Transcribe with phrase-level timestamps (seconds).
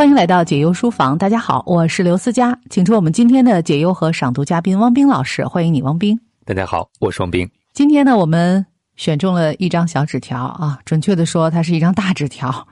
[0.00, 1.18] 欢迎来到解忧书房。
[1.18, 5.44] 大家好，我是刘思佳，请出我们今天的解忧和赏读嘉宾汪冰老师。
[5.44, 6.18] 欢迎你，汪冰。
[6.46, 7.46] 大家好，我是汪冰。
[7.74, 8.64] 今天呢，我们
[8.96, 12.66] 选中了一张小纸条啊，准确的说，它是一张大纸条。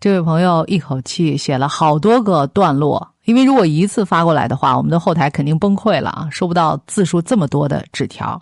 [0.00, 8.40] 这位朋友一口气写了好多个段落，因为如果一次发过来的话，我们的后台肯定崩溃了啊，收不到字数这么多的纸条。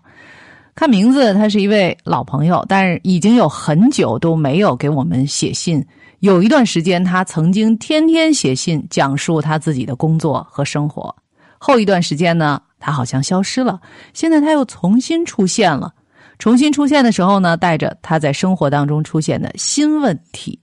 [0.77, 5.85] 看名字，他是一位老朋友，但是已经有很久都没有给我们写信。
[6.21, 11.15] 有一段时间，他曾经天天写信讲述他自己的工作和生活。
[11.59, 13.81] 后一段时间呢，他好像消失了。
[14.13, 15.95] 现在他又重新出现了。
[16.39, 20.59] 重新出现的时候呢，带着他在生活当中出现的新问题。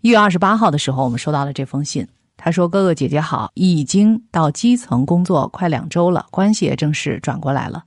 [0.00, 2.06] 一月二十八号的时候，我们收到了这封信。
[2.36, 7.82] 他说：“哥哥姐姐好，已经到基层工作快两周了，关系也正式转过来了。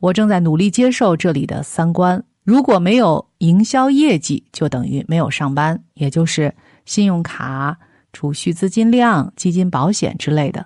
[0.00, 2.22] 我正在努力接受这里的三观。
[2.46, 6.54] 如果没有营销业绩，就等于没有上班，也就是
[6.84, 7.76] 信用卡、
[8.12, 10.64] 储蓄资金量、基金、保险之类的。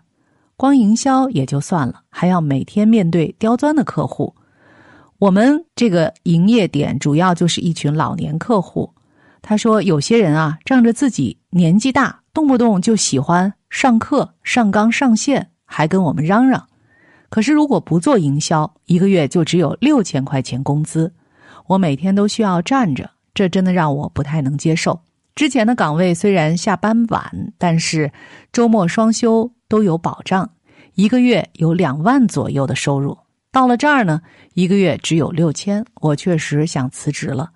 [0.58, 4.34] 光营销也就算了，还要每天面对刁钻的客户。
[5.18, 8.92] 我们这个营业点主要就是一群老年客户。”
[9.40, 16.68] 他说：“有些人啊，仗着自己年纪大，动不动就喜欢上课、上纲、上线，还跟我们嚷嚷。
[17.30, 21.14] 可是如果不做营销，一个月就只有六千块钱工资，
[21.70, 25.02] 我每天都需要站着，这真的让我不太能接受。
[25.36, 28.10] 之前的岗位虽然下班晚，但是
[28.52, 30.50] 周末双休都有保障，
[30.94, 33.16] 一个月有两万左右的收入。
[33.52, 34.20] 到了这儿呢，
[34.54, 37.52] 一个月只有六千，我确实想辞职了。”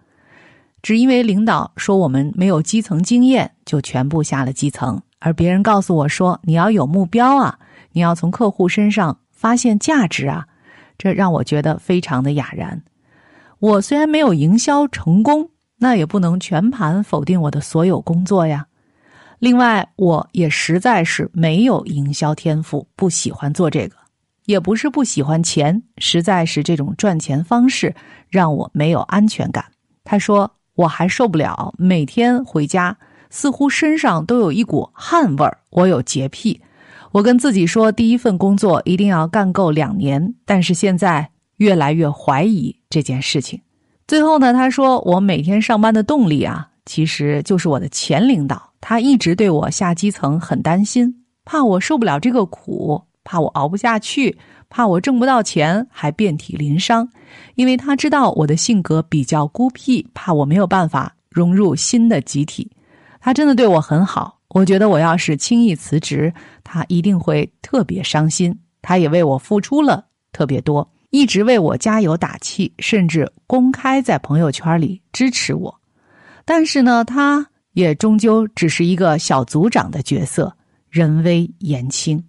[0.81, 5.03] 只因为领导说我们没有基层经验，就全部下了基层。
[5.19, 7.59] 而别人告诉我说：“你要有目标啊，
[7.91, 10.47] 你要从客户身上发现价值啊。”
[10.97, 12.83] 这让我觉得非常的哑然。
[13.59, 18.67] 我虽然没有营销成功，那也不能全盘否定我的所有工作呀。
[19.39, 23.97] 另外，我也实在是没有营销天赋，不喜欢做这个，
[24.47, 27.95] 也不是不喜欢钱，实在是这种赚钱方式
[28.29, 29.65] 让我没有安全感。
[30.05, 30.51] 他说。
[30.77, 32.99] 我还受不了，每天回家
[33.31, 35.59] 似乎身上都有一股汗味儿。
[35.71, 36.61] 我有洁癖，
[37.13, 40.35] 我跟自己说，第一份工作一定要干够两年。
[40.45, 43.61] 但是现在越来越怀疑这件事情。
[44.07, 54.37] 最后呢，他说我每天上班的动力啊，其实就是我的前领导，他一直对我下基层很担心，怕我受不了这个苦，怕我熬不下去。
[54.71, 57.09] 怕我挣不到钱，还遍体鳞伤，
[57.55, 62.69] 因为他知道我的性格比较孤僻，怕我没有办法融入新的集体。
[63.21, 66.33] 他真的对我很好，我觉得我要是轻易辞职，
[66.65, 68.59] 他一定会特别伤心。
[68.83, 75.73] 他也为我付出了特别多，一直为我加油打气，甚至公开在朋友圈里支持我。
[76.45, 80.53] 但是呢，他也终究只是一个小组长的角色，
[80.91, 82.21] 人微言轻。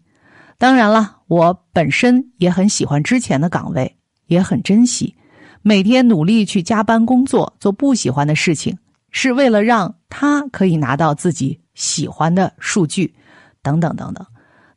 [0.60, 3.92] 当然了，我本身也很喜欢之前的岗位，
[4.28, 5.16] 也很珍惜。
[5.64, 8.78] 每天努力去加班工作，做不喜欢的事情，
[9.10, 13.12] 是为了让他可以拿到自己喜欢的数据，
[13.64, 14.24] 等等等等。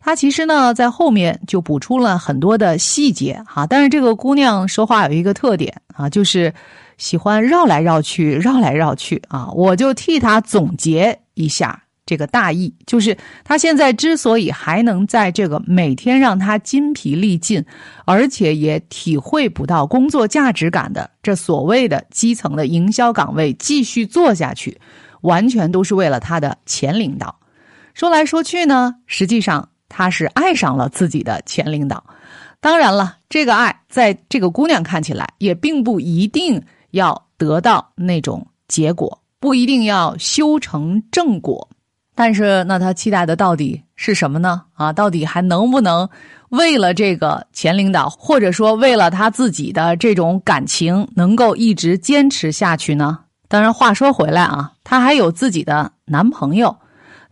[0.08, 3.66] 他其实呢，在后面就补充了很多的细节哈。
[3.66, 6.50] 但是这个姑娘说话有一个特点啊，就是
[6.96, 9.50] 喜欢绕来绕去，绕来绕去啊。
[9.50, 11.82] 我就替她总结一下。
[12.06, 13.14] 这个大意就是，
[13.44, 17.62] 他现在之所以还能在这个每天让他筋疲力尽，
[18.06, 24.80] 而且也体会不到工作价值感的这所谓的基层的营销岗位继续做下去，
[25.20, 27.38] 完全都是为了他的前领导。
[27.92, 32.02] 说来说去呢，实际上他是爱上了自己的前领导。
[32.60, 36.60] 当然了，这个爱在这个姑娘看起来也并不一定
[36.90, 41.68] 要得到那种结果，不一定要修成正果。
[42.14, 44.62] 但是，那他期待的到底是什么呢？
[44.74, 46.08] 啊，到底还能不能
[46.48, 53.20] 为了这个前领导，或者说为了他自己的这种感情，能够一直坚持下去呢？
[53.46, 56.76] 当然，话说回来啊，她还有自己的男朋友，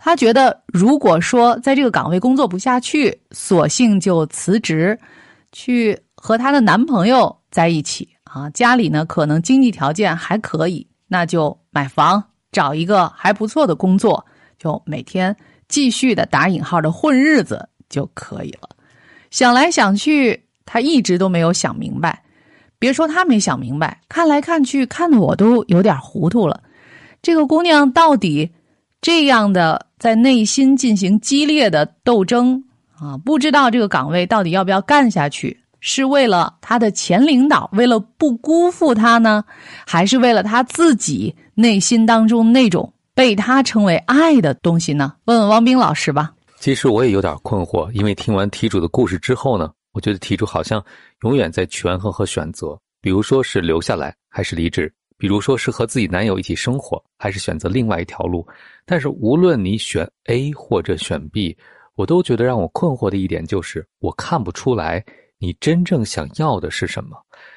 [0.07, 4.97] 她觉得如果说在这个岗位工作不下去，索性就辞职，
[5.51, 8.49] 去和她的男朋友在一起啊。
[8.51, 12.23] 家里呢，可能经济条件还可以，那就买房，
[12.53, 14.25] 找一个还不错的工作。
[14.61, 15.37] 就每天
[15.67, 18.69] 继续的打引号的混日子就可以了。
[19.33, 22.23] 想来想去，他一直都没有想明白。
[22.79, 26.63] 别说他没想明白，看来看去，看的我都有点糊涂了。
[27.23, 28.53] 这个姑娘到底
[29.07, 32.61] 这样的在内心进行激烈的斗争
[32.99, 33.17] 啊？
[33.19, 35.57] 不知道这个岗位到底要不要干下去？
[35.79, 39.45] 是为了他的前领导，为了不辜负他呢，
[39.87, 42.93] 还是为了他自己内心当中那种？
[43.15, 45.15] 被他称为爱的东西呢？
[45.27, 46.33] 问问汪冰老师吧。
[46.59, 50.85] 其实我也有点困惑，因为听完题主的故事之后呢，我觉得题主好像
[51.23, 58.47] 永远在权衡和选择，比如说是留下来还是离职，比如说是和自己男友一起生活，还是选择另外一条路。
[58.85, 61.57] 但是无论你选 A 或者选 B，
[61.95, 65.05] 我都觉得让我困惑的一点就是，我看不出来
[65.39, 67.17] 你真正想要的是什么。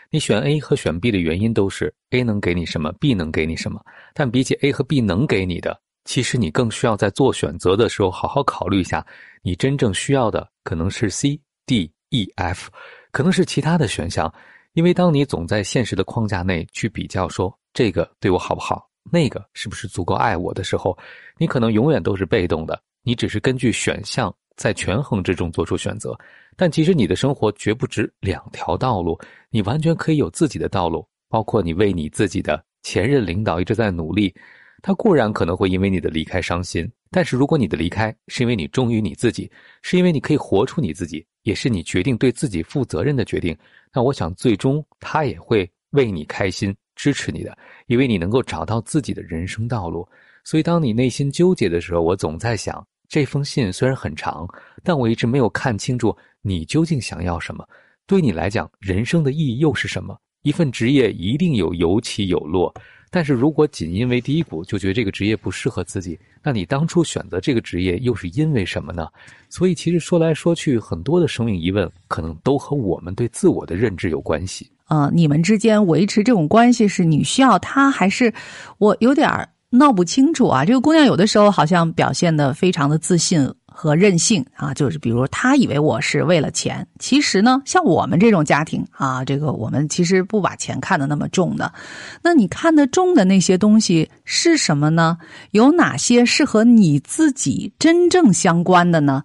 [0.09, 3.79] 你选 A 和选 B 的原因都是 A 能给你什么，B 能给你什么。
[4.13, 9.05] 但比起 A 和 B 能给你的，其实你更需要在做选择的时候好好考虑一下，
[9.43, 12.71] 你真正需要的可能是 C、D、E、F，
[13.11, 14.33] 可能是其他的选项。
[14.73, 20.97] 因为当你总在现实的框架内去比较说这个对我好不好，那个是不是足够爱我的时候，
[21.37, 22.79] 你可能永远都是被动的。
[23.01, 26.17] 你只是根据选项在权衡之中做出选择。
[26.55, 29.17] 但其实你的生活绝不止两条道路，
[29.49, 34.35] 你完全可以有自己的道路，包括你为你自己的前任领导一直在努力，
[34.81, 39.51] 他固然可能会因为你的离开伤心，但是如果你的离开是因为你忠于你自己，
[39.81, 43.57] 是因为你可以活出你自己，也是你决定对自己负责任的决定，
[43.93, 47.57] 那我想最终他也会为你开心，支持你的，
[47.87, 50.07] 因为你能够找到自己的人生道路。
[50.43, 54.47] 所以当你内心纠结的时候，我总在想，这封信虽然很长，
[54.83, 56.15] 但我一直没有看清楚。
[56.41, 57.67] 你究竟想要什么？
[58.07, 60.17] 对你来讲，人生的意义又是什么？
[60.43, 62.73] 一份职业一定有有起有落，
[63.11, 69.07] 但是如果仅因为低谷就觉得这个职业不适合自己，那你当初选择这个职业又是因为什么呢？
[69.49, 74.69] 所以，其实说来说去，很多的生命疑问可能都和我们对自我的认知有关系。
[74.85, 78.33] 啊，你们之间维持这种关系是你需要他，还是
[78.77, 79.27] 我有点
[79.69, 80.65] 闹不清楚啊？
[80.65, 83.51] 这个姑娘有的时候好像表现的非常的自信。
[83.81, 91.71] 和任性啊，就是比如他以为我是为了钱，其实呢，像我们这种家庭啊，这个我们其实不把钱看得那么重的。
[92.21, 95.17] 那你看得重的那些东西是什么呢？
[95.51, 99.23] 有哪些是和你自己真正相关的呢？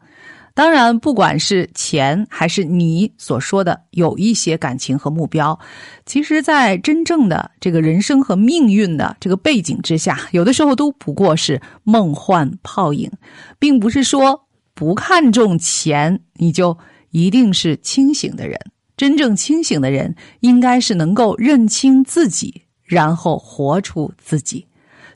[0.55, 5.59] 当然，不管是钱还是你所说的有一些感情和目标，
[6.07, 13.11] 其实，在真正的这个人生和命运的这个背景之下，有的时候都不过是梦幻泡影，
[13.59, 16.79] 并不是说不看重钱你就
[17.11, 18.57] 一定是清醒的人。
[18.97, 24.65] 真正清醒的人，应该是能够认清自己，然后活出自己。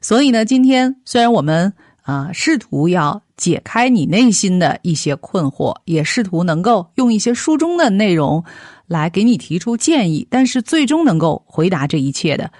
[0.00, 1.72] 所以呢，今天虽然我们
[2.08, 3.22] 啊试图要。
[3.38, 8.42] 解开你内心的一些困惑，也试图能够用一些书中的内容
[8.88, 12.50] 来给你提出建议，但是最终能够回答这一切的，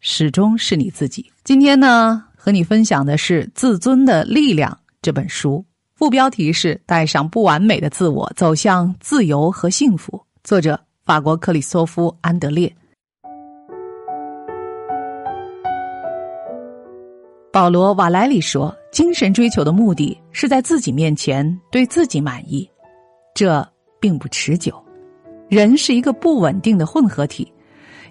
[0.00, 1.30] 始终是你自己。
[1.44, 5.62] 今天呢，和你分享的是《自尊的力量》这本书，
[5.94, 12.74] 副标题是“带上不完美的自我，走向自由和幸福”，作者法国克里索夫·安德烈。
[17.54, 18.74] 保罗·瓦莱里说。
[18.90, 22.68] 精神追求的目的是在自己面前对自己满意，
[23.32, 23.64] 这
[24.00, 24.74] 并不持久。
[25.48, 27.52] 人是一个不稳定的混合体，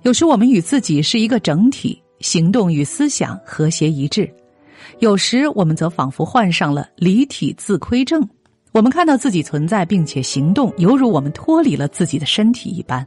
[0.03, 4.25] 有时我们与自己是一个整体，行动与思想和谐一致；
[4.99, 8.25] 有时我们则仿佛患上了离体自亏症，
[8.73, 13.05] 我们看到自己存在并且行动，犹如我们脱离了自己的身体一般。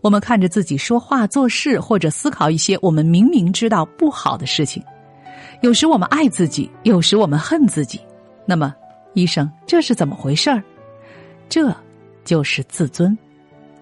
[0.00, 4.82] 我们看着自己说话、做事或者思考一些我们明明知道不好的事情。
[5.62, 8.00] 有时我们爱自己，有时我们恨自己。
[8.44, 8.74] 那么，
[9.14, 10.60] 医生，这是怎么回事儿？
[11.48, 11.72] 这
[12.24, 13.16] 就是自尊。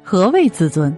[0.03, 0.95] 何谓自尊？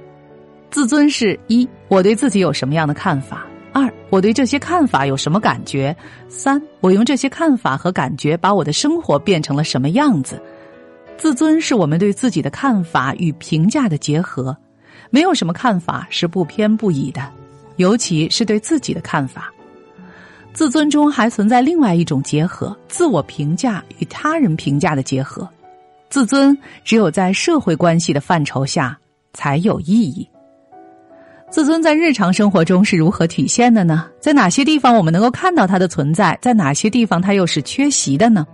[0.71, 5.95] 自尊是一，我对自己有什么样的看法；二，我对这些看法有什么感觉；
[6.29, 10.43] 三，我用这些看法和感觉把我的生活变成了什么样子。
[11.17, 14.57] 自尊是我们对自己的看法与评价的结合。
[15.11, 17.23] 没有什么看法是不偏不倚的，
[17.77, 19.53] 尤其是对自己的看法。
[20.53, 25.49] 自尊中还存在另外一种结合：自我评价与他人评价的结合。
[26.11, 28.97] 自尊只有在社会关系的范畴下
[29.33, 30.29] 才有意义。
[31.51, 34.07] 自尊在日常生活中是如何体现的呢？
[34.21, 36.39] 在哪些地方我们能够看到它的存在？
[36.43, 38.47] 在哪些地方它又是缺席的呢？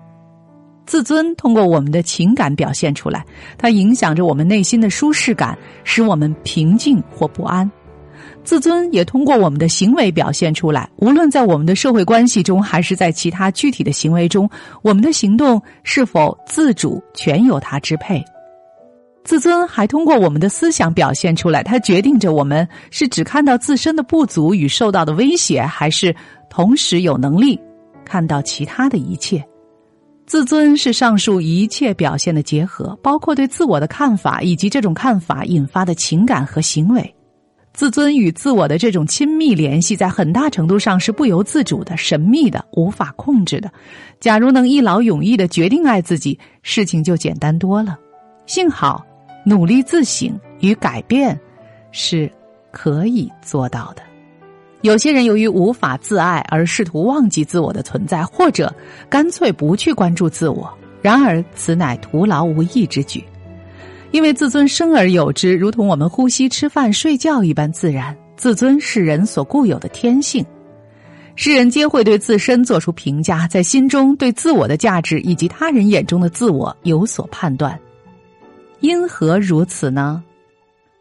[0.87, 3.25] 自尊通过我们的情感表现出来，
[3.59, 7.71] 它影响着我们内心的舒适感，使我们平静或不安。
[8.49, 14.49] 自尊也通过我们的行为表现出来，无论在我们的社会关系中，还是在其他具体的行为中，
[14.81, 18.25] 我们的行动是否自主，全由它支配。
[19.23, 26.17] 自尊还通过我们的思想表现出来，它决定着我们是只看到自身的不足与受到的威胁，还是
[26.49, 27.61] 同时有能力
[28.03, 29.45] 看到其他的一切。
[30.27, 37.15] 自尊是上述一切表现的结合，包括对自我的看法，以及这种看法引发的情感和行为。
[37.79, 43.71] 自尊与自我的这种亲密联系，在很大程度上是不由自主的、神秘的、无法控制的。
[44.19, 47.97] 假如能一劳永逸的决定爱自己，事情就简单多了。
[48.47, 49.07] 幸好，
[49.47, 51.39] 努力自省与改变
[51.93, 52.29] 是
[52.73, 54.03] 可以做到的。
[54.81, 58.75] 有些人由于无法自爱而试图忘记自我的存在，或者
[59.09, 60.69] 干脆不去关注自我。
[61.01, 63.23] 然而，此乃徒劳无益之举。
[64.11, 68.17] 因为自尊生而有之，如同我们呼吸、吃饭、睡觉一般自然。
[68.37, 70.47] 自尊是人所固有的天性，
[71.35, 77.79] 世人皆会对自身做出评价，在心中对自我的价值以及他人眼中的自我有所判断。
[78.79, 80.23] 因何如此呢？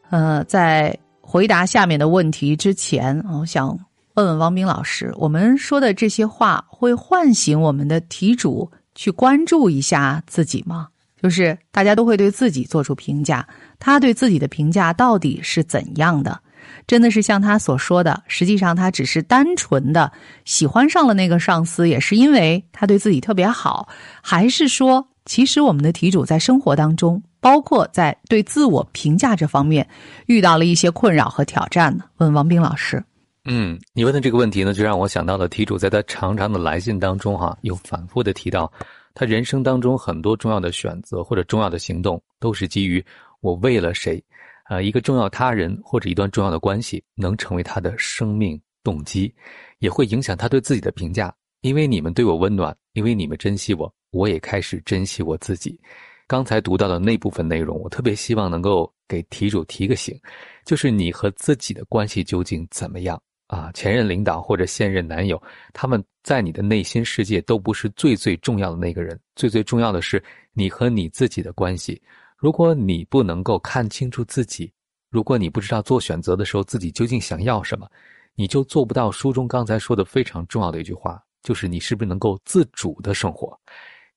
[0.09, 3.67] 呃，在回答下面的问题之前，我想
[4.15, 10.87] 问问王斌老师：我们说的这些话会唤醒我们的题主去关注一下自己吗？
[11.21, 13.47] 就是大家都会对自己做出评价，
[13.79, 16.39] 他对自己的评价到底是怎样的？
[16.85, 20.11] 真的是像他所说的，实际上他只是单纯的
[20.45, 23.87] 喜欢上了那个上司，也是因为他对自己特别好，
[24.21, 29.87] 还是说，其实我们的题主在生活当中，包括在对自我评价这方面，
[30.25, 32.03] 遇到了一些困扰和挑战呢？
[32.17, 33.01] 问王冰老师。
[33.45, 38.71] 嗯，你问的这个问题呢，就让我想到了题主在他长长的来信当中，哈，有反复的提到。
[39.19, 43.03] 他人生当中很多重要的选择或者重要的行动，都是基于
[43.41, 44.23] 我为了谁，
[44.65, 49.33] 啊，一个重要他人或者一段重要的关系能成为他的生命动机，
[49.79, 51.33] 也会影响他对自己的评价。
[51.61, 55.81] 因为你们对我温暖，因为你们珍惜我，我也开始珍惜我自己。
[56.27, 60.15] 刚才读到的那部分内容，我特别希望能够给题主提个醒，
[60.63, 63.19] 就是你和自己的关系究竟怎么样？
[63.47, 65.41] 啊，前任领导或者现任男友，
[65.73, 69.19] 他们在你的内心世界都不是最最重要的那个人。
[69.35, 70.21] 最最重要的是
[70.53, 72.01] 你和你自己的关系。
[72.35, 74.71] 如果你不能够看清楚自己，
[75.09, 77.89] 如果你不知道做选择的时候自己究竟想要什么，
[78.35, 83.57] 你就做不到书中刚才说的非常重要的一句话，就是你是不是能够自主的生活。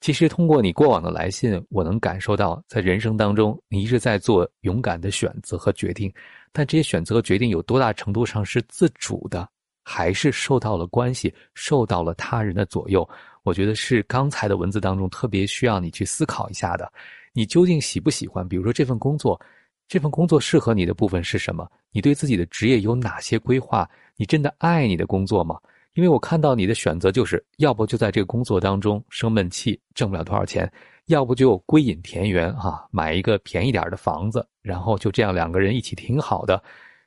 [0.01, 6.13] 其实通过你过往的来信，我能感受到，在人生当中，你一直在做勇敢的选择和决定。
[6.53, 9.49] 但这些选择和决定有多大程度上是自主的，
[9.85, 13.09] 还是受到了关系、受到了他人的左右？
[13.43, 16.93] 我觉得是刚才的文字当中特别需要你去思考一下的。
[17.33, 18.47] 你究竟喜不喜欢？
[18.47, 19.41] 比如说这份工作，
[19.89, 21.71] 这份工作适合你的部分是什么？
[21.93, 23.89] 你对自己的职业有哪些规划？
[24.17, 25.59] 你真的爱你的工作吗？
[25.95, 30.71] 因为我看到你的选择就是要不就在这个工作当中生闷气，挣不了多少钱。
[31.11, 36.63] 要不就归隐田园啊，买一个便宜点的房子，然后就这样两个人一起挺好的。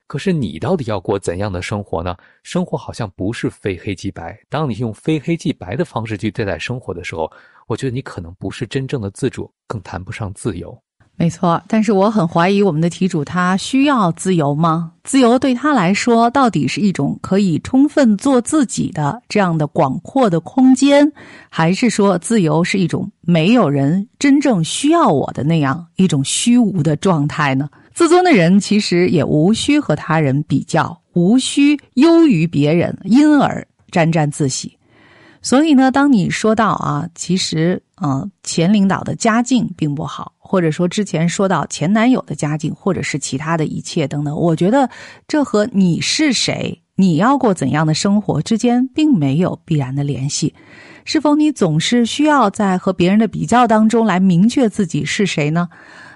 [0.07, 2.15] 可是你到底要过怎样的生活呢？
[2.43, 4.37] 生活好像不是非黑即白。
[4.49, 7.31] 当你用非黑即白的方式去对待生活的时候，
[7.65, 10.82] 我觉得你可能不是真正的自主，更谈不上自由。
[11.15, 14.91] 没错，但是我很怀疑我们的题主他需要自由吗？
[15.03, 21.09] 自由对他来说，到底是一种可以充分做自己的这样的广阔的空间，
[21.49, 27.69] 还是说自由是一种没有人真正需要我的那样一种虚无的状态呢？
[27.93, 34.75] 自尊的人其实也无需和他人比较，无需优于别人，因而沾沾自喜。
[35.43, 44.89] 所以呢，当你说到啊，其实嗯，前领导的家境并不好，或者说之前说到前男友的家境，或者是其他的一切等等，我觉得
[45.25, 50.53] 这和你是谁，你要过怎样的生活之间并没有必然的联系。
[51.05, 55.69] 是否你总是需要在和别人的比较当中来明确自己是谁呢？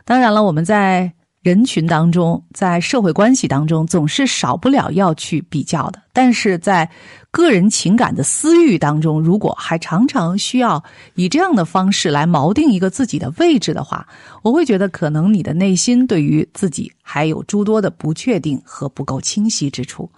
[0.03, 1.13] 当然了，我们在。
[1.47, 6.01] 人群当中，在社会关系当中，总是少不了要去比较的。
[6.11, 6.89] 但是在
[7.31, 10.83] 个人情感的私欲当中，如果还常常需要
[11.15, 14.05] 以这样的方式来锚定一个自己的位置的话，
[14.41, 20.11] 我会觉得可能你的内心对于自己还有诸多的不确定和不够清晰之处。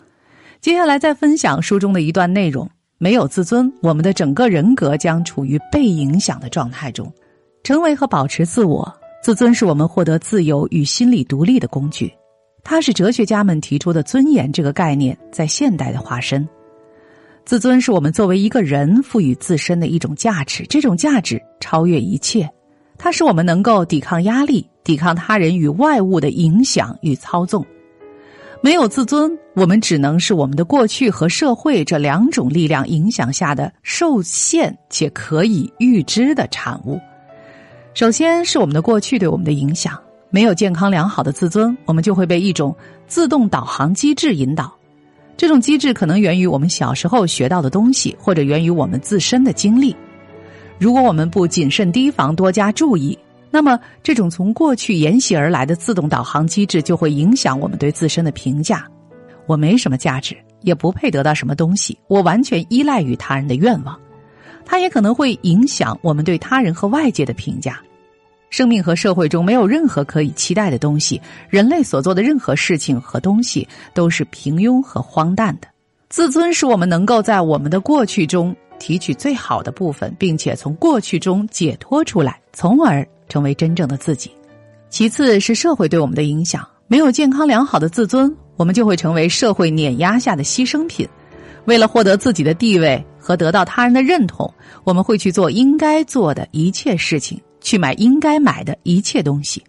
[0.59, 2.67] 接下来再分享书中的一段内容：
[2.97, 7.13] 没有自尊，我们的整个人格将处于被影响的状态中，
[7.63, 8.98] 成为和保持自我。
[9.21, 12.11] 自尊是我们获得自由与心理独立的工具，
[12.63, 16.47] 它是哲学家们提出的尊严这个概念在现代的化身。
[17.43, 22.49] 自尊是我们作为一个人赋予自身的一种价值，这种价值超越一切，
[22.97, 27.65] 它使我们能够抵抗压力，抵抗他人与外物的影响与操纵。
[28.61, 36.99] 没有自尊，我们只能是我们的过去和社会这两种力量影响下的受限且可以预知的产物。
[37.93, 42.75] 首先是我们的过去对我们的影响，没有健康良好的自尊，我们就会被一种
[43.07, 44.73] 自动导航机制引导。
[45.35, 49.95] 这种机制可能源于我们小时候学到的东西，或者源于我们自身的经历。
[50.77, 53.17] 如果我们不谨慎提防、多加注意，
[53.49, 58.85] 那么这种从过去沿袭而来的自动导航机制就会影响我们对自身的评价。
[59.45, 63.99] 我没什么价值，也不配得到什么东西，我完全依赖于他人的愿望。
[64.69, 67.81] 它也可能会影响我们对他人和外界的评价。
[68.51, 75.67] 生命和社会中没有任何可以期待的东西，人类所做的任何事情和东西都是平庸和荒诞的。
[76.07, 84.31] 自尊是我们能够在我们的过去中提取最好的部分，并且从过去中解脱出来，从而成为真正的自己。
[84.91, 86.67] 其次是社会对我们的影响。
[86.87, 91.07] 没有健康良好的自尊，我们就会成为社会碾压下的牺牲品。
[91.65, 94.51] 为了获得自己的地位和得到他人的认同，
[94.83, 99.63] 我们会去做应该做的一切事情，去买应该买的一切东西。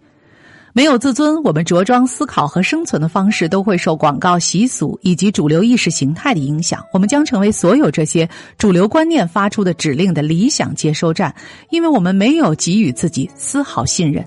[0.73, 6.81] 没有自尊，我们着装、思考和生存的方式都会受广告习俗以及主流意识形态的影响。
[6.93, 11.35] 我们将成为所有这些主流观念发出的指令的理想接收站，
[11.71, 14.25] 因为我们没有给予自己丝毫信任。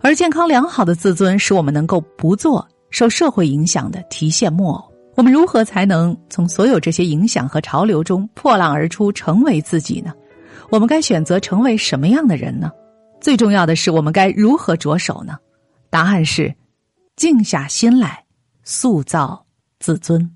[0.00, 4.89] 而健康良好的自尊，使我们能够不做受社会影响的提线木偶。
[5.20, 10.14] 我们如何才能从所有这些影响和潮流中破浪而出，成为自己呢？
[10.70, 12.72] 我们该选择成为什么样的人呢？
[13.20, 15.36] 最重要的是，我们该如何着手呢？
[15.90, 16.54] 答案是：
[17.16, 18.24] 静下心来，
[18.64, 19.44] 塑造
[19.78, 20.26] 自尊。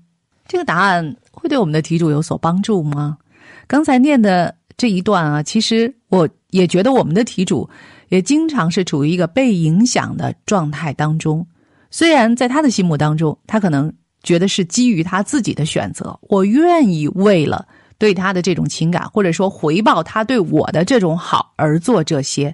[0.47, 3.17] 这个答案会对我们的题主有所帮助吗？
[3.65, 7.67] 刚才念的这一段啊，其实我也觉得我们的题主。
[8.09, 11.43] 也经常是处于一个被影响的状态当中，
[11.89, 13.91] 虽然在他的心目当中，他可能
[14.25, 17.65] 觉得是基于他自己的选择，我愿意为了
[17.97, 22.53] 对他的这种情感，或者说回报他对我的这种好而做这些，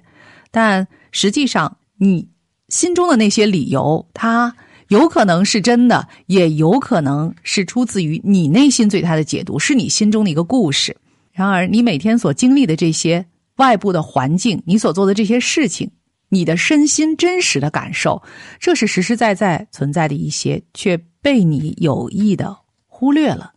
[0.52, 2.28] 但实际上你
[2.68, 4.54] 心中的那些理由，他
[4.86, 10.96] 有可能是真的，也有可能是出自于你内心对他的解读，是你心中的一个故事。
[11.32, 13.26] 然而，你每天所经历的这些。
[13.56, 15.88] 外部的环境，你所做的这些事情，
[16.30, 18.20] 你的身心真实的感受，
[18.58, 22.54] 这是实实在在存在的一些，却被你有意的
[22.86, 23.52] 忽略了。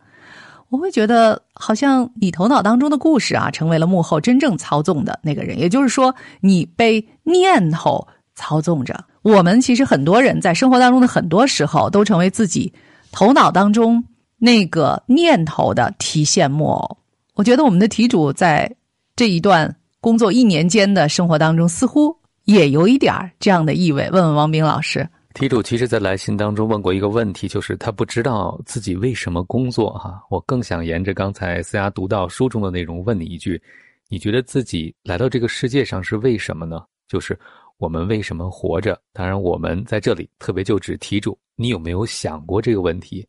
[0.70, 5.58] 我会觉得，好像你头脑当中的故事啊，成为了幕后真正操纵的那个人。
[5.58, 8.98] 也就是说，你被念头操纵着。
[9.22, 12.72] 我们其实很多人在生活当中的很多时候，都成为自己
[13.12, 14.02] 头脑当中
[14.38, 16.98] 那个念头的提线木偶。
[17.34, 18.74] 我觉得我们的题主在
[19.14, 19.76] 这一段。
[19.98, 24.08] 工作一年间的生活当中，似乎也有一点这样的意味。
[24.12, 29.90] 问问王斌老师，题主其实，在来信当中问过一个问题，就是他不知道自己为什么工作。
[29.98, 33.62] 哈，我更想沿着刚才思雅读到书中的内容问你一句：
[34.08, 36.82] 你觉得自己来到这个世界上是为什么呢？
[37.06, 37.38] 就是
[37.76, 38.98] 我们为什么活着？
[39.12, 43.28] 当然，我们在这里特别就指题主，你有没有想过这个问题？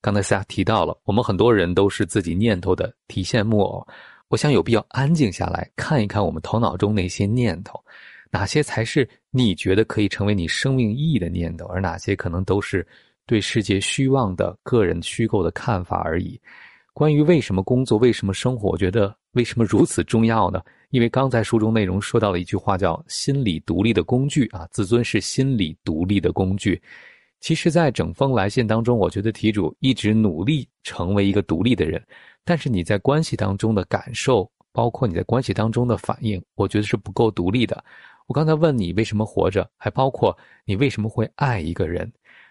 [0.00, 3.86] 刚才思雅提到了，我们很多人都是自己念头的提线木偶。
[4.28, 7.78] 我想有必要安静下来看一看我们头脑中那些念头，
[8.32, 12.84] 哪些才是你觉得可以成为你生命意义的念头，而哪些可能都是
[13.26, 16.40] 对世界虚妄的个人虚构的看法而已。
[16.94, 20.62] 关于为什么工作、为什么生活，我觉得为什么如此重要呢？
[20.90, 26.80] 因为刚才书中内容说到了一句话，叫“心理独立的工具”啊，自尊是心理独立的工具。
[27.40, 32.02] 其实，在整封来信当中，我觉得题主一直努力成为一个独立的人。
[32.44, 37.82] 但是你在关系当中的感受，包括你在关系当中的反应，我觉得是不够独立的。
[38.32, 42.10] 我刚才问你为什么活着，还包括你为什么会爱一个人。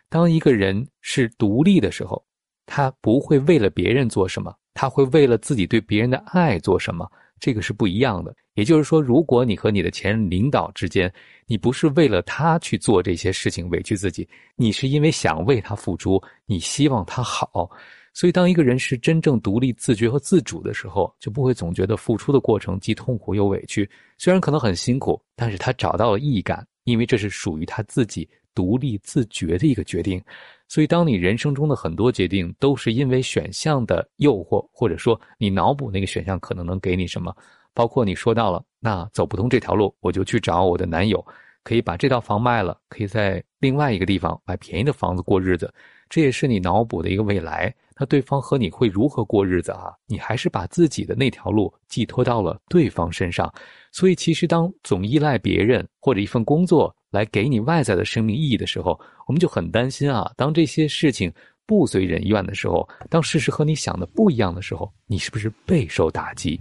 [0.09, 2.23] 当一个人是独立的时候，
[2.67, 8.31] 他不会为了别人做什么，他会为了自己对别人的爱做什么，这个是不一样的。
[8.53, 11.11] 也就是说，如果你和你的前任领导之间，
[11.47, 17.67] 你不是为了他去做这些事情委屈自己，你是因为想为他付出，你希望他好。
[18.13, 23.89] 所以，当一个人是真正独立、自觉和自主的时候，就不会总觉得付出的过程既痛苦又委屈。
[24.17, 30.21] 虽然可能很辛苦，但是他找到了意义感，因为这是属于他自己独立自觉的一个决定。
[30.67, 37.35] 所以，当你人生中的很多决定都是因为选项的诱惑，或者说你脑补那个选项可能能给你什么，
[37.73, 41.25] 包括你说到了，那走不通这条路，我就去找我的男友，
[41.63, 45.73] 可以把这套房卖了，可以在另外一个地方买便宜的房子过日子，
[46.11, 47.73] 这也是你脑补的一个未来。
[47.97, 49.93] 那对方和你会如何过日子啊？
[50.07, 53.51] 你还是把自己的那条路寄托到了对方身上，
[53.91, 60.29] 所以其实当总依赖别人或者一份工作来给你外在的生命意义的时候，我们就很担心啊。
[60.35, 61.31] 当这些事情
[61.65, 66.59] 不随人愿的时候，当事实和你想的不一样的时候，你是不是备受打击？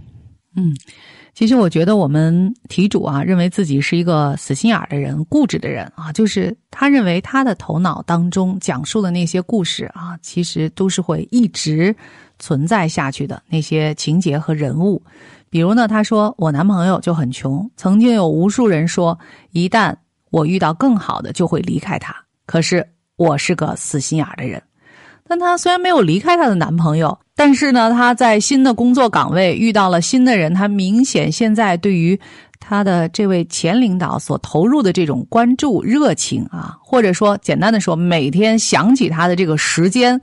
[0.55, 0.73] 嗯。
[1.33, 11.95] 其实我觉得我们题主啊，认为自己是一个死心眼的人、固执的人啊，就是他认为他的头脑当中讲述的那些故事啊，其实都是会一直
[12.37, 15.01] 存在下去的那些情节和人物。
[15.49, 19.17] 比如呢，他说我男朋友就很穷，曾经有无数人说，
[19.51, 19.95] 一旦
[20.29, 22.15] 我遇到更好的，就会离开他。
[22.45, 24.61] 可是我是个死心眼的人。
[25.31, 32.19] 但她虽然没有离开她的男朋友，但是呢，她在新的工作岗位遇到了新的人，她明显现在对于
[32.59, 40.19] 她的这位前领导所投入的这种关注、热情啊，或者说简单的说，每天想起他的这个时间，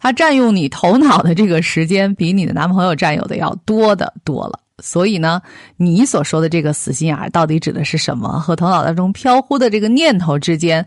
[0.00, 4.58] 他占用你头脑的这个时间，比你的男朋友占有的要多的多了。
[4.82, 5.42] 所以呢，
[5.76, 8.40] 你所说的这个死心眼儿到底指的是什么？
[8.40, 10.86] 和头脑当中飘忽的这个念头之间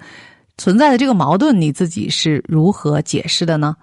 [0.62, 3.76] 存在的这个矛盾，你自己是如何解释的呢？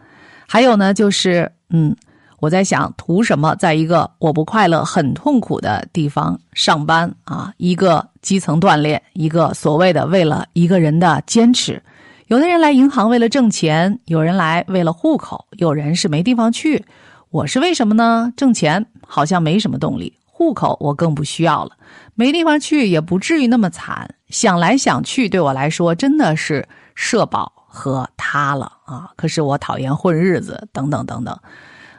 [0.46, 1.92] 还有呢，就是嗯，
[2.38, 3.56] 我在想，图什么？
[3.56, 11.82] 在一个我不快乐、很痛苦的地方上班啊，一个基层锻炼，一个所谓的为了一个人的坚持。
[12.28, 16.84] 有的人来银行为了挣钱，有人来为了户口，有人是没地方去。
[17.30, 18.32] 我是为什么呢？
[18.36, 21.72] 挣钱好像没什么动力，户口我更不需要了，
[22.18, 24.12] 没地方去也不至于那么惨。
[24.28, 29.08] 想来想去，对我来说真的是社保和他了啊！
[29.14, 31.38] 可是我讨厌混日子，等等等等。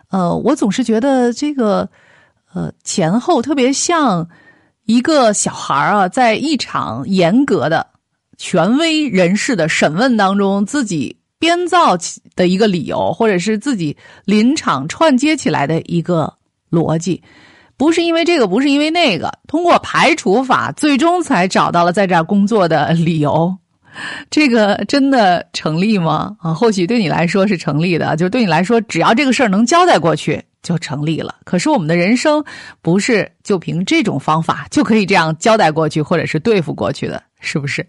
[0.09, 1.89] 呃，我总是觉得这个，
[2.53, 4.27] 呃，前后特别像
[4.83, 7.87] 一个小孩啊，在一场严格的
[8.37, 11.15] 权威人士的审问当中，自己。
[11.41, 16.33] 编造起的一个理由，或者是自己临场串接起来的一个
[16.69, 17.23] 逻辑，
[17.79, 23.55] 不是因为这个，不是因为那个，通过排除法，最终才找到了在这儿工作的理由。
[24.29, 26.35] 这个真的成立吗？
[26.41, 31.33] 啊，或许对你来说是成立的，就是对你来说，只要这个事儿能交代过去，就成立了。
[31.45, 32.43] 可是我们的人生
[32.81, 37.87] 不是就凭这种方法就可以这样交代过去，或者是对付过去的，是不是？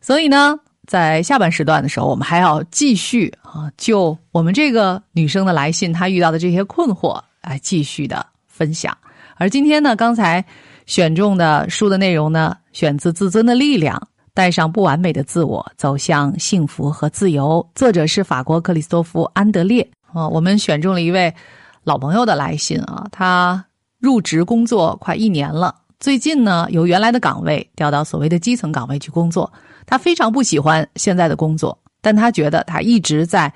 [0.00, 0.58] 所以呢？
[0.86, 8.96] 在下半时段的时候，我们还要继续啊，就我们这个女生的来信，她遇到的这些困惑来继续的分享。
[9.36, 10.44] 而今天呢，刚才
[10.86, 13.96] 选中的书的内容呢，选自《自尊的力量》，
[14.32, 17.68] 带上不完美的自我，走向幸福和自由。
[17.74, 20.28] 作者是法国克里斯多夫·安德烈啊。
[20.28, 21.34] 我们选中了一位
[21.82, 23.64] 老朋友的来信啊，他
[23.98, 29.52] 入职工作快一年了，最近呢，由原来的岗位调到所谓的基层岗位去工作。
[29.86, 33.52] 他非常不喜欢现在的工作，但他觉得他一直在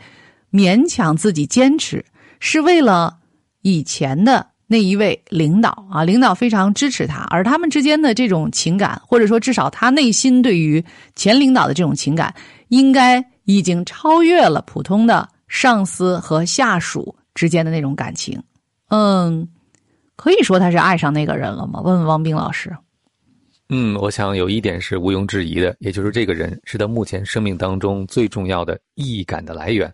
[0.50, 2.04] 勉强自己坚持，
[2.40, 3.16] 是为了
[3.62, 10.85] 以前的那一位领导啊，领导非常支持他，而他们之间的这种情感，或者说至少他内心对于
[11.16, 12.35] 前领导的这种情感，
[12.68, 18.38] 应该已经超越了普通的上司和下属之间的那种感情。
[18.90, 19.48] 嗯，
[20.16, 21.81] 可以说他是爱上那个人了吗？
[21.81, 22.70] 问问汪冰老师。
[23.70, 29.90] 嗯，我想有一点是毋庸置疑的，也就是这个人是他目前生命当中最重要的意义感的来源，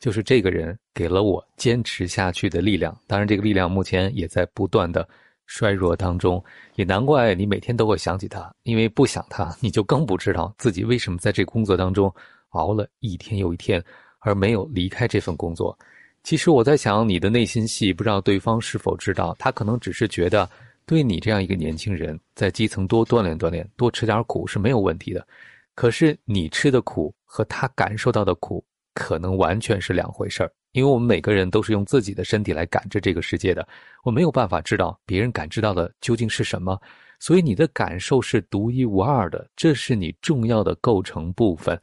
[0.00, 2.96] 就是这个人给了我坚持下去的力量。
[3.06, 5.08] 当然，这个力量目前也在不断的
[5.46, 6.42] 衰弱当中，
[6.74, 12.12] 也难怪你每天都会想起他，因为不想他，你就更不知道自己为什么在这工作当中
[12.50, 13.82] 熬了一天又一天，
[14.20, 15.78] 而没有离开这份工作。
[16.22, 20.48] 其实我在想，你的内心戏，不知道对方是否知道，他可能只是觉得。
[20.86, 25.26] 对你这样一个年轻人，在基层多锻炼锻炼，多吃点苦是没有问题的。
[25.74, 28.62] 可是你吃的苦和他感受到的苦，
[28.94, 30.50] 可能完全是两回事儿。
[30.72, 33.66] 因为我们每个人都是用自己的身体来感知这个世界的，
[34.02, 36.80] 我没有办法知道别人感知到的究竟是什么。
[37.20, 41.80] 所以你的感受是独一无二的，这是你重要的构成部分。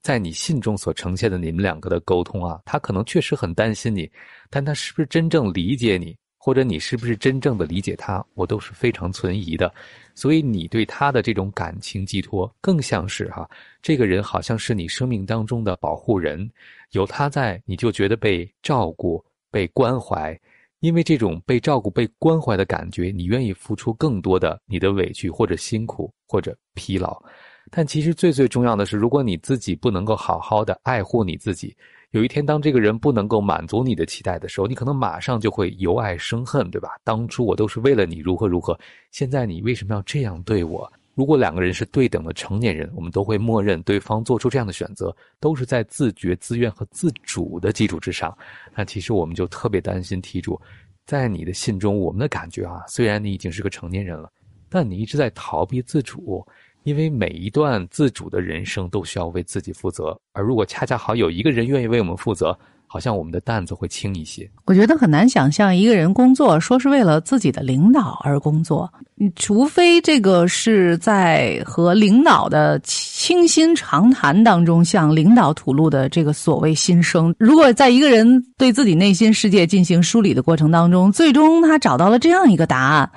[0.00, 4.10] 在你信中所呈现的你们两个的沟通啊，他可能确实很担心你，
[4.48, 6.16] 但他是不是真正理解你？
[6.42, 9.70] 或者你是不是真正的理解他，我都是非常存疑的。
[10.14, 13.46] 所以你对他的这种感情寄托，更像是哈，
[13.82, 16.50] 这个人好像是你生命当中的保护人，
[16.92, 20.38] 有他在，你就觉得被照顾、被关怀。
[20.78, 27.22] 因为这种被照顾、被关怀的感觉，你愿意付出更多的你的委屈或者辛苦或者疲劳。
[27.70, 31.76] 但其实最最重要的是，如果你自己不能够好好的爱护你自己。
[32.12, 36.88] 有一天，当这个人不能够满足你的期待的时候，你可能马上就会由爱生恨，对吧？
[37.04, 38.76] 当初我都是为了你如何如何，
[39.12, 40.92] 现在你为什么要这样对我？
[41.14, 48.36] 如果两个人是对等的成年人，我们都会默认对方做出这样的选择都是在自觉、自愿和自主的基础之上。
[48.74, 50.60] 那其实我们就特别担心题主，
[51.06, 54.28] 在你的信中，我们的感觉啊，虽然你已经是个成年人了，
[54.68, 56.44] 但你一直在逃避自主。
[56.84, 64.50] 因为每一段自主的人生都需要为自己负责，而如果恰恰好有一个人愿意为我们负责，好像我们的担子会轻一些。
[64.64, 68.90] 我觉得很难想象一个人工作说是为了自己的领导而工作，
[69.36, 77.32] 除非这个是在和领导的倾心长谈当中向领导吐露的这个所谓心声。
[77.38, 83.10] 如果在一个人对自己内心世界进行梳理的过程当中，最终他找到了这样一个答案，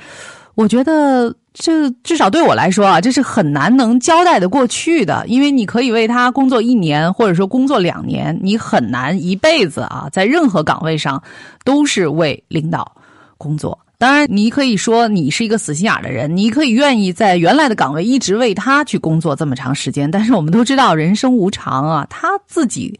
[0.55, 1.33] 我觉得。
[1.53, 11.21] 这至少对我来说啊，这是很难能交代的过去的，因为你可以为他工作一年，或者说工作两年，你很难一辈子啊，在任何岗位上
[11.63, 12.95] 都是为领导
[13.37, 13.77] 工作。
[13.99, 20.09] 当然，你可以说你是一个死心眼的人，你可以愿意在原来的岗位一直为他去工作这么长时间。
[20.09, 22.99] 但是我们都知道，人生无常啊，他自己。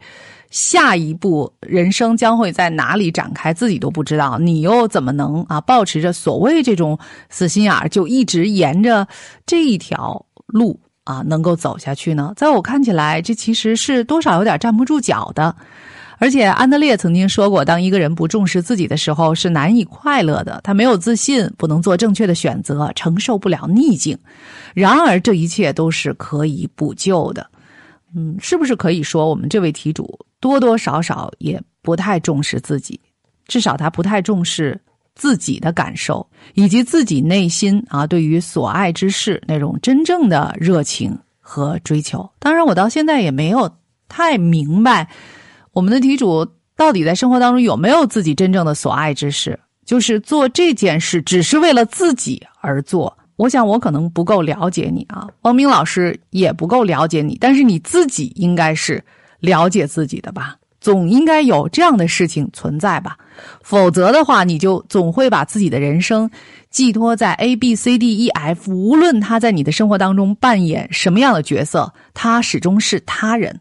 [0.54, 5.60] 下一步人生将会在哪里展开，自己都不知道，你又怎么能啊？
[5.60, 6.96] 保持着所谓这种
[7.28, 9.04] 死心眼儿，就一直沿着
[9.44, 12.32] 这一条路啊，能够走下去呢？
[12.36, 15.56] 在我看起来，这其实是多少有点站不住脚的。
[16.18, 20.60] 而且安德烈曾经说过，当一个人不重视自己的时候，是难以快乐的。
[20.62, 24.16] 他没有自信，不能做正确的选择，承受不了逆境。
[24.72, 27.44] 然而，这一切都是可以补救的。
[28.14, 30.16] 嗯，是不是可以说，我们这位题主？
[30.44, 33.00] 多多少少也不太重视自己，
[33.48, 34.78] 至少他不太重视
[35.14, 42.28] 自己的感受，以及自己内心啊对于所爱之事那种真正的热情和追求。
[42.38, 43.74] 当然，我到现在也没有
[44.06, 45.08] 太明白
[45.72, 53.16] 我们的题主到底在生活当中有没有自己真正的所爱之事，就是做这件事只是为了自己而做。
[53.36, 59.02] 我想我可能不够了解你啊，王明老师也不够了解你，但是你自己应该是。
[59.40, 63.16] 了解自己的吧，总应该有这样的事情存在吧，
[63.62, 66.30] 否则的话，你就总会把自己的人生
[66.70, 73.60] 寄托在 A B C D E F，无论他在你的生活当中扮演什么样的角色，他始终是他人。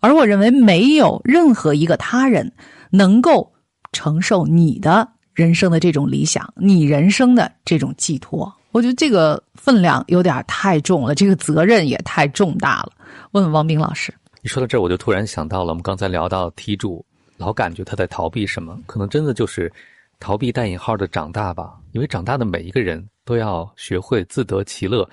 [0.00, 2.52] 而我认为，没有任何一个他人
[2.90, 3.52] 能够
[3.92, 8.50] 承受你的人生的这种理想，你人生的这种寄托。
[8.72, 12.92] 我觉得这个分量有点太重了，这个责任也太重大了。
[13.32, 14.14] 问问王斌老师。
[14.42, 17.04] 你说到这儿，我就突然想到了，我们刚才聊到题主，
[17.36, 19.70] 老感觉他在逃避什么，可能真的就是
[20.18, 21.78] 逃避带引号的长大吧。
[21.92, 25.06] 因为长大的每一个人都要学会自得其乐，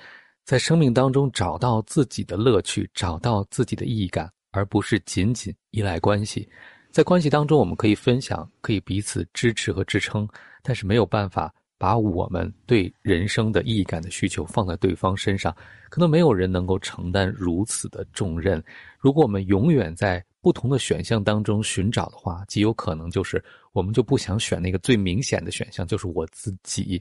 [0.44, 6.48] 在生命当中找到自己的乐趣，找到自己的意义感，而不是仅仅依赖关系。
[6.90, 10.26] 在关系当中，我们可以分享，可以彼此支持和支撑，
[10.62, 11.54] 但是没有办法。
[11.78, 15.54] 把我们对人生的意义感的需求放在对方身上，
[15.88, 18.62] 可能没有人能够承担如此的重任。
[18.98, 27.00] 如果我们永远在不同的选项当中寻找的话，极有可能就是我们就不想选那个最明显的选项，就是我自己。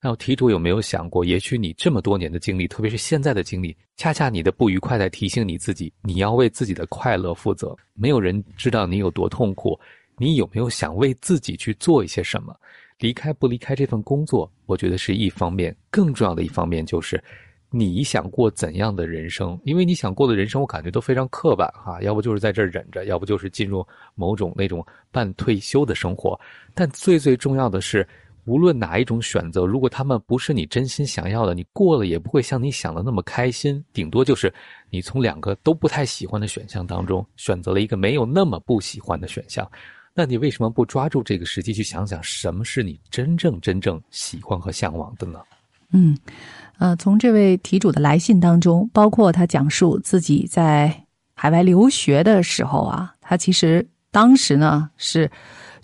[0.00, 7.74] 那题主有没有想过，也许你这么多年的经历，特别是现在的经历，恰恰你的不愉快在提醒你自己，你要为自己的快乐负责。
[7.94, 9.80] 没有人知道你有多痛苦，
[10.18, 12.54] 你有没有想为自己去做一些什么？
[12.98, 15.74] 离开不离开这份工作，我觉得是一方面。
[15.90, 17.22] 更重要的一方面就是，
[17.70, 19.58] 你想过怎样的人生？
[19.64, 22.00] 因为你想过的人生，我感觉都非常刻板哈。
[22.02, 26.38] 要不就是在这儿忍着，要不就是进入某种那种半退休的生活。
[26.72, 28.06] 但最最重要的是，
[28.44, 33.84] 无论哪一种选择，如果他们不是你真心想要的，你过了也不会像你想的那么开心。
[33.92, 34.52] 顶多就是
[34.88, 39.68] 你从两个都不太喜欢的选项当中，选择了一个没有那么不喜欢的选项。
[40.16, 45.40] 那你为什么不抓住这个时机去想想什么是你真正真正喜欢和向往的呢？
[45.90, 46.16] 嗯，
[46.78, 55.28] 呃，从这位题主的来信当中，包括他讲述自己在海外留学的时候啊，他其实当时呢是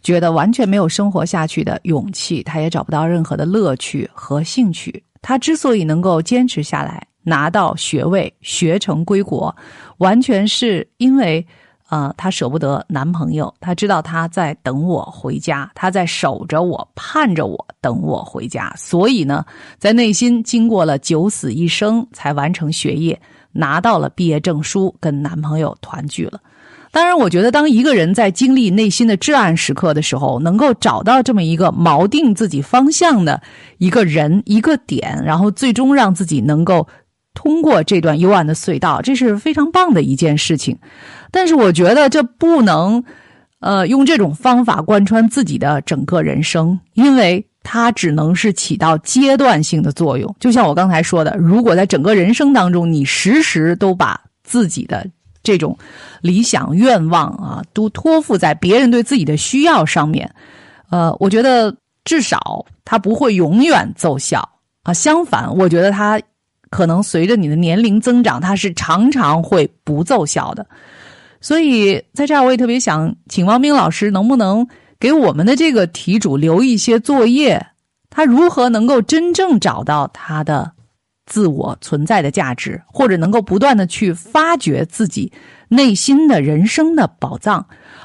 [0.00, 5.02] 觉得完全没有生活下去的勇气，他也找不到任何的乐趣和兴趣。
[5.20, 9.54] 他之所以能够坚持下来，拿到学位，学成归国，
[9.98, 11.44] 完全是因为。
[11.90, 18.72] 啊，她舍不得男朋友，她知道他在等我回家，他在守着我，盼着我，等我回家。
[18.76, 19.44] 所以呢，
[19.76, 26.40] 在内心经过了九死一生，才完成学业，拿到了毕业证书，跟男朋友团聚了。
[26.92, 33.42] 当然，我觉得当一个人在经历内心的至暗时刻的时候，能够找到这么一个锚定自己方向的
[33.78, 36.86] 一个人、一个点，然后最终让自己能够。
[37.42, 40.76] 通过这段幽暗的隧道，这是非常棒的一件事情。
[41.30, 43.02] 但是，我觉得这不能，
[43.60, 50.36] 呃，用这种方法贯穿自己的整个人生，因为它只能是起到阶段性的作用。
[50.38, 55.06] 就像我刚才说的，如果在整个人生当中，你时时都把自己的
[55.42, 55.78] 这种
[56.20, 60.30] 理想愿望啊，都托付在别人对自己的需要上面，
[60.90, 61.74] 呃，我觉得
[62.04, 64.46] 至少它不会永远奏效
[64.82, 64.92] 啊。
[64.92, 66.20] 相反，我觉得它。
[66.70, 70.66] 可能随着你的年龄增长，它是常常会不奏效的。
[71.40, 74.66] 所以在这儿，我也特别想请王明老师，能不能
[74.98, 77.66] 给我们的这个题主留一些作业？
[78.08, 80.72] 他如何能够真正找到他的
[81.26, 85.32] 自我存在的价值，或者能够不断的去发掘自己
[85.68, 87.64] 内心的人生的宝藏，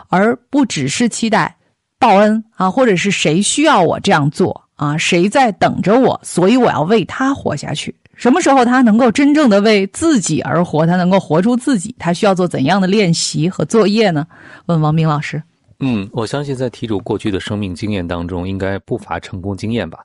[0.10, 1.58] 而不只是期待
[2.00, 7.94] 报恩啊，或者是谁需要我这样做啊，谁在等着我，所以我要为他活下去。
[8.16, 10.86] 什么时候他能够真正的为自己而活？
[10.86, 11.94] 他能够活出自己？
[12.00, 14.26] 他需要做怎样的练习和作业呢？
[14.68, 15.42] 问王明老师。
[15.80, 20.00] 嗯，我相信在题主过去的生命经验当中，应该不乏成功经验吧，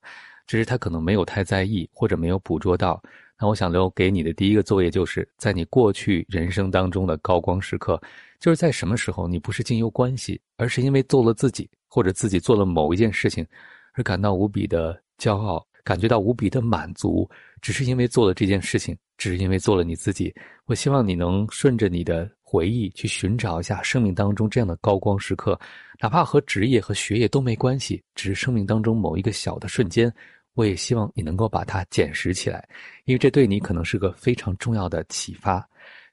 [0.46, 3.00] 只是他可能没有太在意，或者没有捕捉到。
[3.40, 7.98] 那我想留给你的第一个作业，就是在你过去人生当中的高光时刻，
[8.40, 13.46] 就是在什么时候你不是经由关系，而是因为做了自己，或者自己做了某一件事情，
[13.94, 15.64] 而感到无比的骄傲。
[15.82, 17.28] 感觉到无比的满足，
[17.60, 20.34] 只是因为做了这件事情，只是因为做了你自己。
[20.66, 25.58] 我希望你能顺着你的回忆去寻找一下生命当中这样的高光时刻，
[26.00, 30.12] 哪怕和职业和学业都没关系，只是生命当中某一个小的瞬间。
[30.54, 32.68] 我也希望你能够把它捡拾起来，
[33.04, 35.66] 因为这对你可能是个非常重要的启发。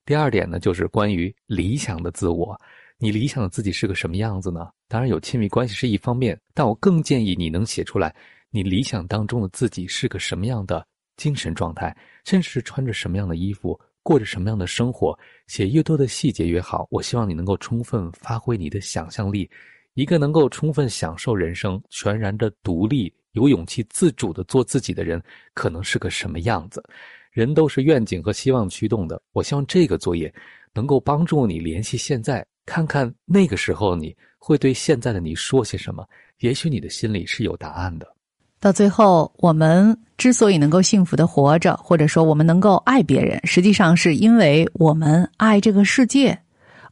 [0.06, 2.56] 第二点呢，就是关于理想的自我，
[2.98, 4.70] 你理想的自己是个什么样子呢？
[4.88, 8.16] 当然有亲密关系是一方面，但我更建议你能写出来。
[8.50, 10.86] 你理想当中的自己是个什么样的
[11.18, 15.18] 精神状态，甚至是穿着什么样的衣服，过着什么样的生活？
[15.48, 16.88] 写越多的细节越好。
[16.90, 19.50] 我希望你能够充分发挥你的想象力。
[19.96, 25.22] 一个能够充分享受人生、全然的独立、有勇气、自主的做自己的人，
[25.56, 26.84] 可能是个什么样子？
[27.32, 29.20] 人都是愿景和希望驱动的。
[29.32, 30.32] 我希望这个作业
[30.74, 36.08] 能够帮助你联系现在，看看那个时候你会对现在的你说些什么。
[36.40, 38.17] 也许你的心里是有答案的。
[38.60, 46.38] 到最后，我们之所以能够幸福的活着，或者说我们能够爱别人，实际上是因为我们爱这个世界，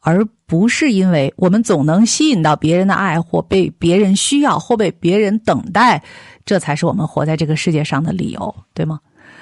[0.02, 6.04] 而不是因为我们总能吸引到别人的爱，或被别人需要，或被别人等待，
[6.46, 9.00] 这才是我们活在这个世界上的理由，对吗？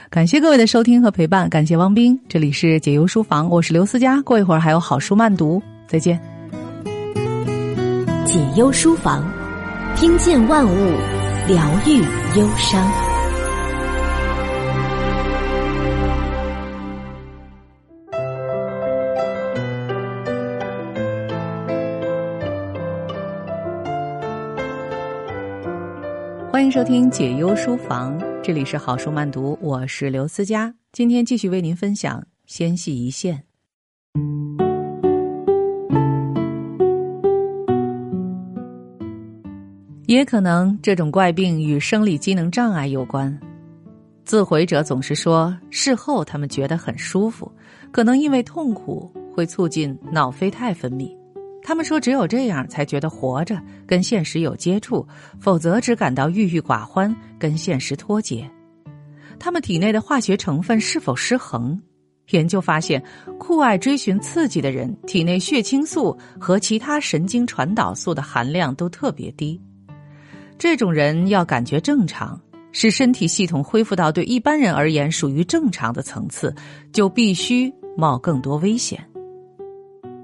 [0.10, 6.18] 感谢各位的收听和陪伴，感谢汪斌，这里是解忧书房，我是刘思佳，过一会儿还有好书慢读，再见。
[8.26, 9.30] 解忧书房，
[9.98, 11.23] 听见万物。
[11.46, 11.98] 疗愈
[12.40, 12.90] 忧伤。
[26.50, 33.44] 欢迎收听解忧书房，这里是好书慢读，我是刘思佳，今天继续为您分享《纤细一线》。
[40.06, 43.38] 也可能这种怪病与生理机能障碍有关。
[44.26, 47.52] 自毁者总是说，事后他们觉得很舒服，
[47.92, 51.10] 可能因为痛苦会促进脑啡肽分泌。
[51.62, 55.08] 他们说，只有这样才觉得活着，跟现实有接触，
[55.40, 58.50] 否则只感到郁郁寡欢，跟现实脱节。
[59.40, 61.82] 他们体内的化学成分是否失衡？
[62.32, 63.02] 研究发现，
[63.38, 69.62] 酷爱追寻刺激的人，体内血清素和其他神经传导素的含量都特别低。
[70.58, 72.40] 这种人要感觉正常，
[72.72, 76.54] 使身体系统恢复到对一般人而言属于正常的层次，
[76.92, 79.04] 就必须冒更多危险。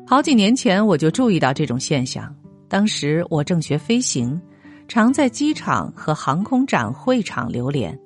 [0.08, 2.34] 好几年前我就注意到这种现象，
[2.68, 4.40] 当时我正学飞行，
[4.88, 7.98] 常在机场和航空展会场流连。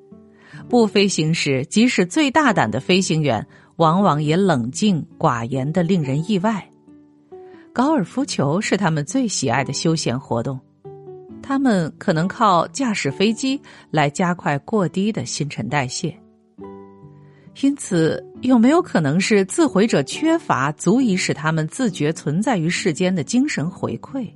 [0.67, 3.45] 不飞行时，即使最大胆的飞行员，
[3.77, 6.67] 往往也冷静寡言的令人意外。
[7.71, 10.59] 高尔夫球是他们最喜爱的休闲活动。
[11.43, 16.17] 他们可能靠驾驶飞机来加快过低的新陈代谢，
[17.61, 24.27] 因此有没有可能是自毁者缺乏足以使他们自觉存在于世间的精神回馈，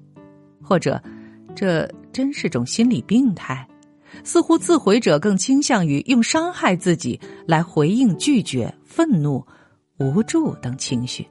[0.62, 1.02] 或者
[1.56, 3.66] 这真是种心理病态？
[4.24, 9.46] 似乎自毁者更倾向于用伤害自己来回应拒绝、愤怒、
[9.98, 11.26] 无助等情绪。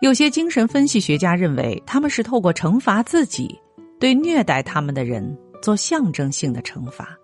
[0.00, 3.58] 有些精神分析学家认为，他们是透过惩罚自己。
[4.02, 7.16] 对虐待他们的人做象征性的惩罚，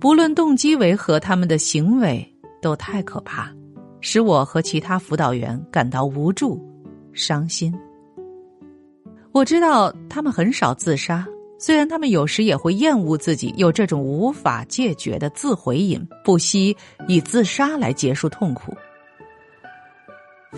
[0.00, 2.28] 不论动机为何，他们的行为
[2.60, 3.48] 都太可怕，
[4.00, 6.60] 使我和其他辅导员感到无助、
[7.12, 7.72] 伤心。
[9.30, 11.24] 我知道他们很少自杀，
[11.60, 18.76] 虽然他们有时也会厌恶自己有这种无法戒绝的自毁瘾，不惜以自杀来结束痛苦。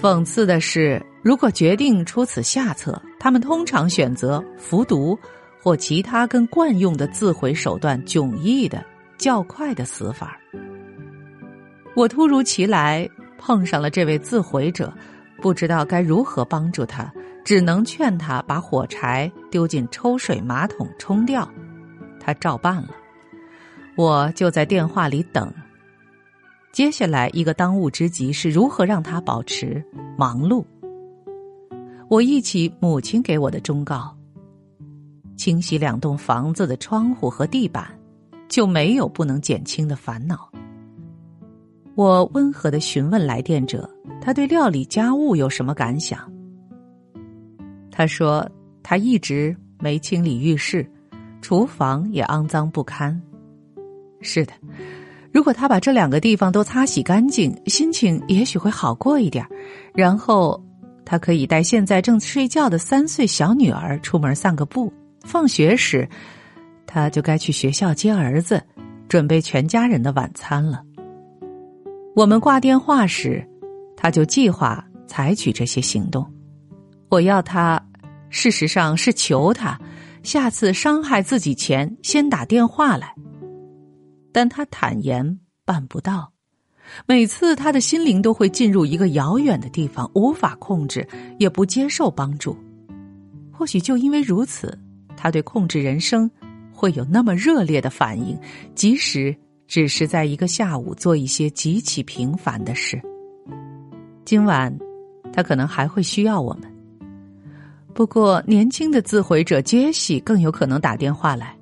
[0.01, 5.17] 讽刺的是，如果决定出此下策，他们通常选择服毒
[5.63, 8.85] 或其他跟惯用的自毁手段迥异的
[9.17, 10.37] 较快的死法。
[11.95, 14.93] 我突如其来碰上了这位自毁者，
[15.41, 17.11] 不知道该如何帮助他，
[17.45, 21.49] 只能劝他把火柴丢进抽水马桶冲掉。
[22.19, 22.91] 他照办了，
[23.97, 25.53] 我就在电话里等。
[26.75, 29.81] 接下来一个当务之急是如何让他保持
[30.19, 30.65] 忙碌。
[32.09, 34.13] 我忆起母亲给我的忠告：
[35.37, 37.87] 清洗两栋房子的窗户和地板，
[38.49, 40.51] 就没有不能减轻的烦恼。
[41.95, 43.89] 我温和的询问来电者，
[44.21, 46.29] 他对料理家务有什么感想？
[47.89, 48.45] 他说，
[48.83, 50.85] 他一直没清理浴室，
[51.41, 53.23] 厨房也肮脏不堪。
[54.21, 54.53] 是的，
[55.35, 59.45] 如果他把这两个地方都擦洗干净，心情也许会好过一点。
[59.93, 60.65] 然后，
[61.05, 64.93] 他可以带现在正睡觉的三岁小女儿出门散个步。
[65.25, 66.09] 放学时，
[66.87, 68.63] 他就该去学校接儿子，
[69.09, 70.81] 准备全家人的晚餐了。
[72.15, 73.45] 我们挂电话时，
[73.97, 76.25] 他就计划采取这些行动。
[77.09, 77.85] 我要他，
[78.31, 79.77] 事实上是求他，
[80.23, 83.13] 下次伤害自己前先打电话来。
[84.35, 86.31] 但他坦言办不到。
[87.07, 91.09] 每次他的心灵都会进入一个遥远的地方，无法控制，
[91.39, 92.55] 也不接受帮助。
[93.51, 94.79] 或许就因为如此，
[95.17, 96.31] 他对控制人生
[96.71, 98.37] 会有那么热烈的反应，
[98.75, 99.35] 即使。
[99.67, 103.01] 只是在一个下午做一些极其平凡的事。
[104.27, 104.73] 今晚，
[105.33, 106.71] 他可能还会需要我们。
[107.95, 111.57] 不过，年轻的自毁者杰西更有可能打电话来。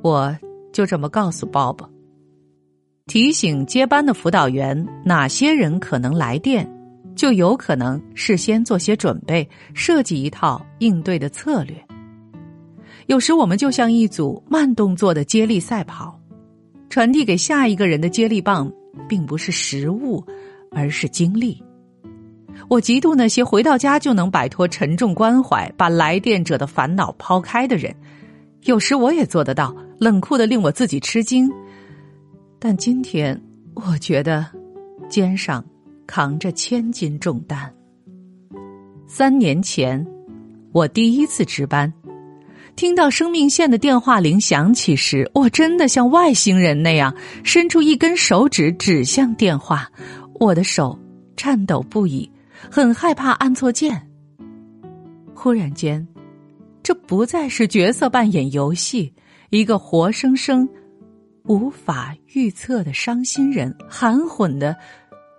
[0.00, 0.34] 我
[0.78, 1.84] 就这么告诉鲍勃，
[3.08, 6.64] 提醒接班的辅导员哪些人可能来电，
[7.16, 11.74] 就有可能事先做些准备，设计一套应对的策略。
[13.08, 16.16] 有时，我们就像一组慢动作的接力赛跑。
[16.88, 18.72] 传递给下一个人的接力棒，
[19.08, 20.24] 并不是食物，
[20.70, 21.60] 而是精力。
[22.68, 27.92] 我嫉妒那些回到家就能摆脱沉重关怀，把来电者的烦恼抛开的人。
[28.62, 31.50] 有时我也做得到，冷酷的令我自己吃惊。
[32.58, 33.40] 但今天，
[33.74, 34.46] 我觉得
[35.08, 35.64] 肩上
[36.06, 37.72] 扛着千斤重担。
[39.06, 40.06] 三年前，
[40.72, 41.92] 我第一次值班。
[42.76, 49.90] 听到生命线的电话铃响起时，我真的像外星人那样伸出一根手指指向电话，
[50.34, 50.96] 我的手
[51.36, 52.30] 颤抖不已，
[52.70, 54.00] 很害怕按错键。
[55.34, 56.06] 忽然间，
[56.82, 59.12] 这不再是角色扮演游戏，
[59.50, 60.68] 一个活生生、
[61.44, 64.76] 无法预测的伤心人，含混的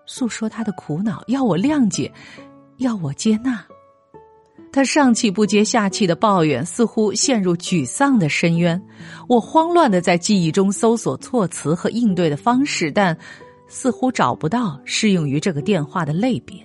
[0.08, 2.12] 诉说他的苦恼，要我谅解，
[2.78, 3.64] 要我接纳。
[4.72, 8.82] 他上气不接下气的抱怨，似乎陷入沮丧的深渊。
[9.28, 13.16] 我慌乱的在记忆中搜索措辞和应对的方式，但
[13.68, 16.58] 似乎找不到适用于这个电话的类别。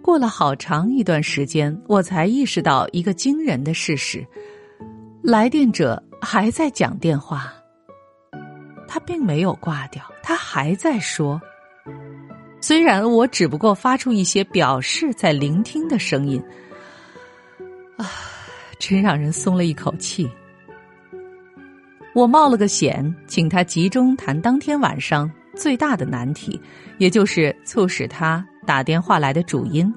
[0.00, 4.26] 过了好长一段时间，我才意识到一个惊人的事实：
[5.22, 7.52] 来电者还在讲电话，
[8.86, 11.40] 他并没有挂掉，他还在说。
[12.60, 16.40] 虽然我只不过发出一些表示在聆听的声音。
[17.96, 18.06] 啊，
[18.78, 20.30] 真让人松了一口气。
[22.14, 26.60] 我冒了个险，请他集中谈当天晚上最大的难题，
[26.98, 29.92] 也就是促使他打电话来的主因。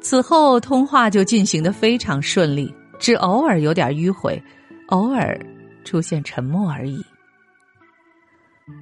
[0.00, 4.42] 此后通话就进行的非常顺利，只偶尔有点迂回，
[4.90, 5.36] 偶尔
[5.84, 7.04] 出现沉默而已。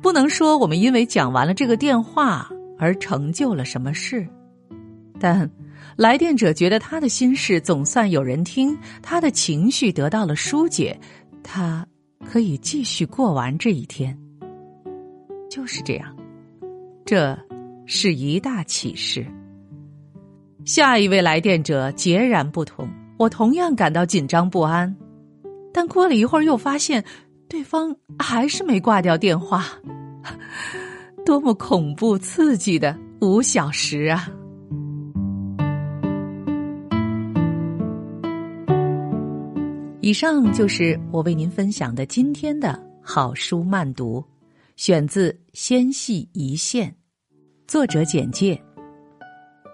[0.03, 4.29] 不能说我们因为讲完了这个电话而成就了什么事，
[5.19, 5.51] 但。
[5.97, 10.97] 来电者觉得他的心事总算有人听，他的情绪得到了疏解，
[11.43, 11.85] 他
[12.25, 14.17] 可以继续过完这一天。
[15.51, 16.17] 就是这样，
[17.05, 17.37] 这
[17.87, 19.27] 是一大启示。
[20.65, 22.89] 下一位来电者截然不同，
[23.19, 24.95] 我同样感到紧张不安，
[25.73, 27.05] 但过了一会儿又发现
[27.49, 29.65] 对方还是没挂掉电话，
[31.25, 34.29] 多么恐怖刺激的五小时啊！
[40.01, 44.25] 以上就是我为您分享的今天的好书慢读，
[44.77, 46.89] 选自《纤细一线》，
[47.67, 48.59] 作者简介：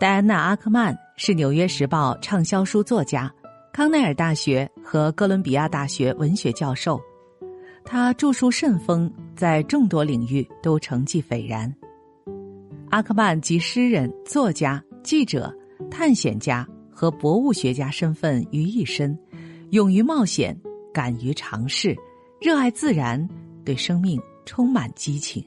[0.01, 3.33] 戴安娜·阿克曼是《纽约时报》畅销书作家，
[3.75, 7.01] 康奈尔大学和哥伦比亚大学文学教授，
[7.85, 11.75] 他著述甚丰，在众多领域都成绩斐然。
[12.91, 15.53] 阿克曼集诗人、作家、记者、
[15.91, 19.19] 探险家和博物学家身份于一身。
[19.71, 20.57] 勇于冒险，
[20.93, 21.97] 敢于尝试，
[22.41, 23.29] 热爱自然，
[23.65, 25.45] 对生命充满激情。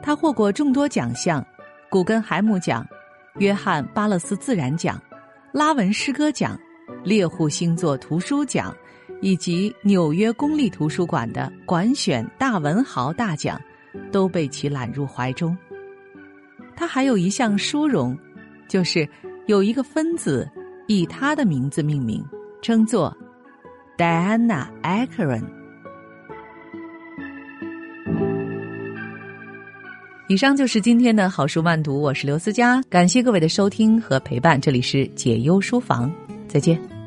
[0.00, 1.44] 他获过众多奖项：
[1.90, 2.86] 古根海姆奖、
[3.40, 5.02] 约翰巴勒斯自然奖、
[5.52, 6.56] 拉文诗歌奖、
[7.04, 8.74] 猎户星座图书奖，
[9.20, 13.60] 以及纽约公立图书馆的馆选大文豪大奖，
[14.12, 15.56] 都被其揽入怀中。
[16.76, 18.16] 他还有一项殊荣，
[18.68, 19.08] 就是
[19.46, 20.48] 有一个分子
[20.86, 22.24] 以他的名字命名。
[22.60, 23.16] 称作
[23.96, 25.44] Diana Ackern。
[30.28, 36.12] 以上就是今天的好书慢读，我是刘思佳，感谢各位的收听和陪伴，这里是解忧书房，
[36.48, 36.97] 再见。